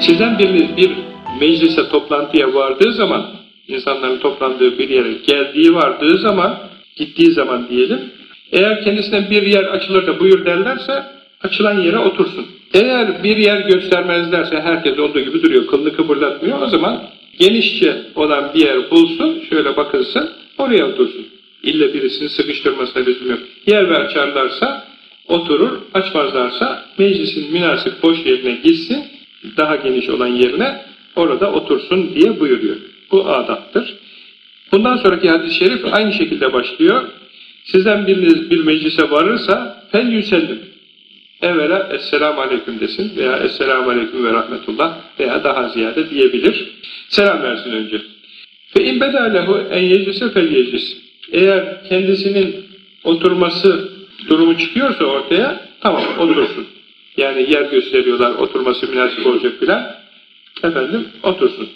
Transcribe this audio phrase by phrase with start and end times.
[0.00, 0.90] Sizden biriniz bir
[1.40, 3.26] meclise, toplantıya vardığı zaman,
[3.68, 6.58] insanların toplandığı bir yere geldiği vardığı zaman,
[6.96, 8.00] gittiği zaman diyelim,
[8.52, 11.04] eğer kendisine bir yer açılır da buyur derlerse,
[11.42, 12.46] açılan yere otursun.
[12.74, 17.02] Eğer bir yer göstermezlerse, herkes olduğu gibi duruyor, kılını kıpırdatmıyor, o zaman
[17.38, 21.26] genişçe olan bir yer bulsun, şöyle bakılsın, oraya otursun.
[21.62, 23.40] İlle birisini sıkıştırmasına lüzum yok.
[23.66, 24.84] Yer ve açarlarsa
[25.28, 29.04] oturur, açmazlarsa meclisin münasip boş yerine gitsin,
[29.56, 30.80] daha geniş olan yerine
[31.16, 32.76] orada otursun diye buyuruyor.
[33.10, 33.94] Bu adaptır.
[34.72, 37.08] Bundan sonraki hadis-i şerif aynı şekilde başlıyor.
[37.64, 40.60] Sizden biriniz bir meclise varırsa fel yüsellim.
[41.42, 46.72] Evvela Esselamu Aleyküm desin veya Esselamu Aleyküm ve Rahmetullah veya daha ziyade diyebilir.
[47.08, 48.02] Selam versin önce.
[48.74, 50.96] Fe in lehu en yeclise fel yeclis.
[51.32, 52.56] Eğer kendisinin
[53.04, 53.88] oturması
[54.28, 56.66] durumu çıkıyorsa ortaya tamam otursun.
[57.18, 59.94] Yani yer gösteriyorlar oturması münasip olacak filan.
[60.62, 61.68] Efendim otursun.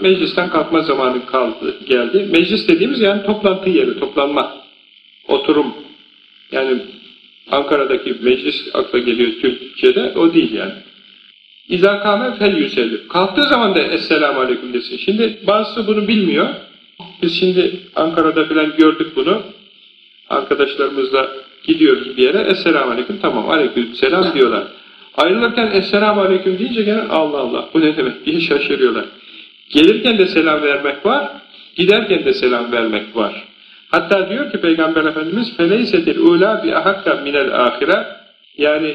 [0.00, 2.28] Meclisten kalkma zamanı kaldı, geldi.
[2.30, 4.56] Meclis dediğimiz yani toplantı yeri, toplanma,
[5.28, 5.74] oturum.
[6.52, 6.82] Yani
[7.50, 10.72] Ankara'daki meclis akla geliyor Türkçe'de o değil yani.
[11.68, 13.08] İzâ kâme fel yüsellim.
[13.08, 14.96] Kalktığı zaman da Esselamu Aleyküm desin.
[14.96, 16.48] Şimdi bazısı bunu bilmiyor.
[17.22, 19.42] Biz şimdi Ankara'da falan gördük bunu.
[20.28, 21.30] Arkadaşlarımızla
[21.64, 24.64] Gidiyoruz bir yere, Esselamu Aleyküm, tamam Aleyküm Selam diyorlar.
[25.16, 29.04] Ayrılırken Esselamu Aleyküm deyince gene Allah Allah bu ne demek diye şaşırıyorlar.
[29.70, 31.28] Gelirken de selam vermek var,
[31.76, 33.44] giderken de selam vermek var.
[33.90, 38.06] Hatta diyor ki Peygamber Efendimiz feleysetil ula bi ahakka minel ahire
[38.58, 38.94] yani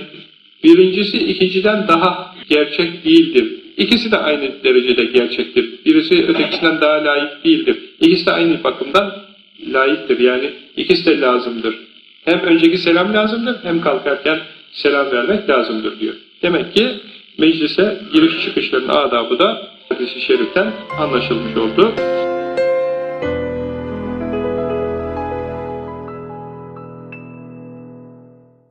[0.63, 3.53] birincisi ikinciden daha gerçek değildir.
[3.77, 5.85] İkisi de aynı derecede gerçektir.
[5.85, 7.77] Birisi ötekisinden daha layık değildir.
[7.99, 9.15] İkisi de aynı bakımdan
[9.73, 10.19] layıktır.
[10.19, 11.75] Yani ikisi de lazımdır.
[12.25, 14.39] Hem önceki selam lazımdır hem kalkarken
[14.71, 16.13] selam vermek lazımdır diyor.
[16.41, 16.99] Demek ki
[17.37, 21.93] meclise giriş çıkışların adabı da hadis-i şeriften anlaşılmış oldu.